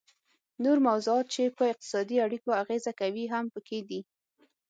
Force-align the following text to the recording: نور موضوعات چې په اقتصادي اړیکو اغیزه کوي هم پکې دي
نور 0.63 0.77
موضوعات 0.87 1.25
چې 1.35 1.43
په 1.57 1.63
اقتصادي 1.73 2.17
اړیکو 2.25 2.49
اغیزه 2.61 2.91
کوي 3.01 3.25
هم 3.33 3.45
پکې 3.55 3.79
دي 3.89 3.99